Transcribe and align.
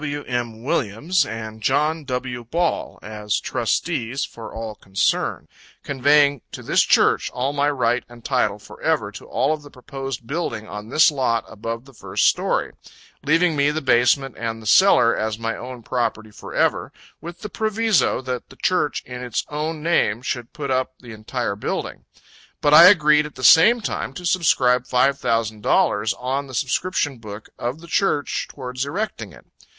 W. 0.01 0.23
M. 0.23 0.63
Williams, 0.63 1.27
and 1.27 1.61
John 1.61 2.05
W. 2.05 2.43
Ball, 2.43 2.97
as 3.03 3.39
trustees 3.39 4.25
for 4.25 4.51
all 4.51 4.73
concerned, 4.73 5.47
conveying 5.83 6.41
to 6.53 6.63
this 6.63 6.81
Church 6.81 7.29
all 7.29 7.53
my 7.53 7.69
right 7.69 8.03
and 8.09 8.25
title 8.25 8.57
forever 8.57 9.11
to 9.11 9.27
all 9.27 9.53
of 9.53 9.61
the 9.61 9.69
proposed 9.69 10.25
building 10.25 10.67
on 10.67 10.89
this 10.89 11.11
lot 11.11 11.45
above 11.47 11.85
the 11.85 11.93
first 11.93 12.25
story: 12.25 12.71
leaving 13.23 13.55
me 13.55 13.69
the 13.69 13.79
basement 13.79 14.33
and 14.39 14.59
the 14.59 14.65
cellar 14.65 15.15
as 15.15 15.37
my 15.37 15.55
own 15.55 15.83
property 15.83 16.31
forever, 16.31 16.91
with 17.21 17.41
the 17.41 17.49
proviso, 17.49 18.21
that 18.21 18.49
the 18.49 18.55
Church 18.55 19.03
in 19.05 19.23
its 19.23 19.45
own 19.49 19.83
name 19.83 20.23
should 20.23 20.51
put 20.51 20.71
up 20.71 20.93
the 20.99 21.11
entire 21.13 21.55
building. 21.55 22.05
But 22.59 22.73
I 22.73 22.85
agreed 22.87 23.27
at 23.27 23.35
the 23.35 23.43
same 23.43 23.81
time 23.81 24.13
to 24.13 24.25
subscribe 24.25 24.87
five 24.87 25.19
thousand 25.19 25.61
dollars 25.61 26.15
on 26.15 26.47
the 26.47 26.55
subscription 26.55 27.19
book 27.19 27.49
of 27.59 27.81
the 27.81 27.87
Church 27.87 28.47
towards 28.49 28.83
erecting 28.83 29.31
it. 29.31 29.45